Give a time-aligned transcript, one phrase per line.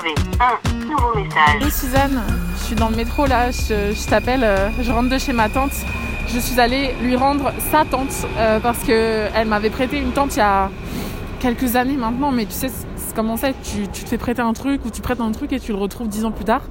[0.00, 1.72] avez un nouveau message.
[1.72, 2.22] Suzanne,
[2.58, 5.72] je suis dans le métro là, je, t'appelle, euh, je rentre de chez ma tante.
[6.28, 10.34] Je suis allée lui rendre sa tente euh, parce que elle m'avait prêté une tente
[10.36, 10.70] il y a
[11.38, 12.70] quelques années maintenant, mais tu sais
[13.14, 15.60] comment c'est, tu, tu te fais prêter un truc ou tu prêtes un truc et
[15.60, 16.62] tu le retrouves dix ans plus tard.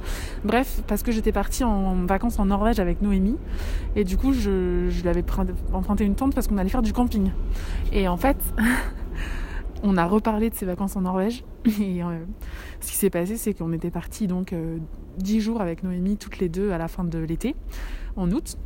[0.43, 3.37] Bref, parce que j'étais partie en vacances en Norvège avec Noémie
[3.95, 6.81] et du coup je, je lui avais pr- emprunté une tente parce qu'on allait faire
[6.81, 7.31] du camping.
[7.93, 8.37] Et en fait,
[9.83, 12.19] on a reparlé de ces vacances en Norvège euh,
[12.83, 14.78] ce qui s'est passé c'est qu'on était partis donc euh,
[15.18, 17.56] 10 jours avec Noémie toutes les deux à la fin de l'été,
[18.15, 18.57] en août.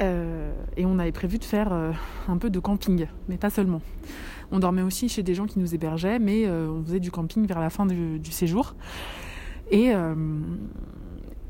[0.00, 1.92] Euh, et on avait prévu de faire euh,
[2.28, 3.82] un peu de camping, mais pas seulement.
[4.52, 7.60] On dormait aussi chez des gens qui nous hébergeaient, mais on faisait du camping vers
[7.60, 8.74] la fin du, du séjour.
[9.70, 9.92] Et,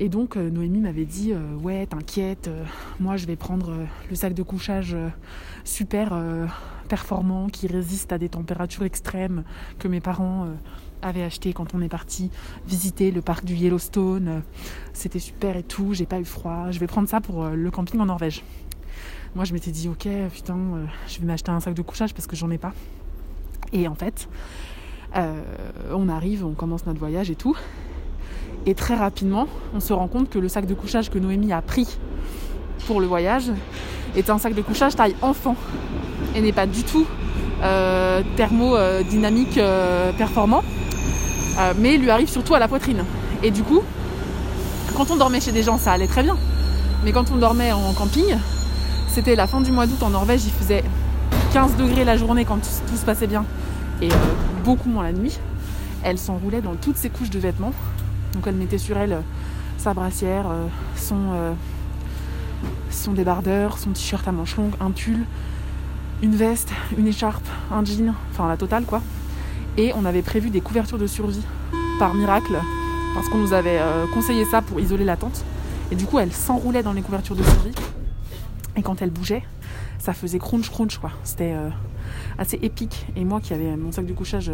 [0.01, 2.65] et donc euh, Noémie m'avait dit euh, Ouais, t'inquiète, euh,
[2.99, 3.71] moi je vais prendre
[4.09, 4.97] le sac de couchage
[5.63, 6.17] super
[6.89, 9.43] performant qui résiste à des températures extrêmes
[9.77, 10.47] que mes parents
[11.03, 12.31] avaient acheté quand on est parti
[12.65, 14.41] visiter le parc du Yellowstone.
[14.91, 16.71] C'était super et tout, j'ai pas eu froid.
[16.71, 18.43] Je vais prendre ça pour le camping en Norvège.
[19.35, 20.57] Moi je m'étais dit Ok, putain,
[21.07, 22.73] je vais m'acheter un sac de couchage parce que j'en ai pas.
[23.71, 24.27] Et en fait,
[25.13, 27.55] on arrive, on commence notre voyage et tout.
[28.65, 31.61] Et très rapidement, on se rend compte que le sac de couchage que Noémie a
[31.61, 31.97] pris
[32.87, 33.51] pour le voyage
[34.15, 35.55] est un sac de couchage taille enfant
[36.35, 37.05] et n'est pas du tout
[37.63, 40.63] euh, thermodynamique euh, performant,
[41.59, 43.03] euh, mais lui arrive surtout à la poitrine.
[43.43, 43.81] Et du coup,
[44.95, 46.37] quand on dormait chez des gens, ça allait très bien.
[47.03, 48.35] Mais quand on dormait en camping,
[49.07, 50.83] c'était la fin du mois d'août en Norvège, il faisait
[51.53, 53.43] 15 degrés la journée quand tout, se passait bien
[54.01, 54.15] et euh,
[54.63, 55.37] beaucoup moins la nuit.
[56.03, 57.73] Elle s'enroulait dans toutes ses couches de vêtements.
[58.33, 59.21] Donc elle mettait sur elle euh,
[59.77, 61.53] sa brassière, euh, son, euh,
[62.89, 65.25] son débardeur, son t-shirt à manches longues, un pull,
[66.21, 69.01] une veste, une écharpe, un jean, enfin la totale quoi.
[69.77, 71.43] Et on avait prévu des couvertures de survie
[71.99, 72.57] par miracle
[73.13, 73.79] parce qu'on nous avait
[74.13, 75.43] conseillé ça pour isoler la tente.
[75.91, 77.73] Et du coup elle s'enroulait dans les couvertures de survie.
[78.75, 79.43] Et quand elle bougeait,
[79.97, 81.11] ça faisait crunch crunch quoi.
[81.23, 81.55] C'était
[82.37, 83.07] assez épique.
[83.15, 84.51] Et moi qui avais mon sac de couchage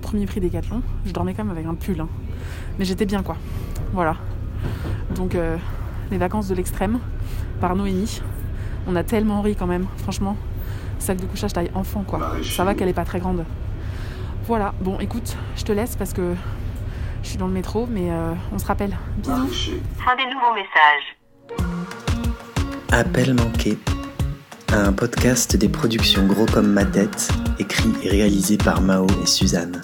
[0.00, 2.00] premier prix Decathlon, je dormais quand même avec un pull.
[2.00, 2.08] hein.
[2.78, 3.36] Mais j'étais bien quoi.
[3.92, 4.16] Voilà.
[5.14, 5.56] Donc euh,
[6.10, 6.98] les vacances de l'extrême
[7.60, 8.20] par Noémie.
[8.86, 10.36] On a tellement ri quand même, franchement.
[10.98, 12.32] Sac de couchage taille enfant quoi.
[12.42, 13.44] Ça va qu'elle est pas très grande.
[14.46, 16.34] Voilà, bon écoute, je te laisse parce que
[17.22, 18.96] je suis dans le métro, mais euh, on se rappelle.
[19.18, 19.74] Bisous.
[19.98, 21.16] Fin des nouveaux messages.
[22.90, 23.78] Appel manqué.
[24.72, 29.82] Un podcast des productions Gros comme ma tête, écrit et réalisé par Mao et Suzanne.